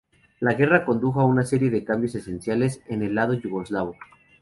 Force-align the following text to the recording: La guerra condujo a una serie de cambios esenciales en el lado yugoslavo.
La 0.39 0.55
guerra 0.55 0.83
condujo 0.83 1.21
a 1.21 1.25
una 1.27 1.43
serie 1.45 1.69
de 1.69 1.83
cambios 1.83 2.15
esenciales 2.15 2.81
en 2.87 3.03
el 3.03 3.13
lado 3.13 3.35
yugoslavo. 3.35 3.93